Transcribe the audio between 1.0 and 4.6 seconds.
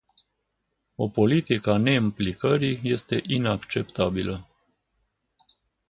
politică a neimplicării este inacceptabilă.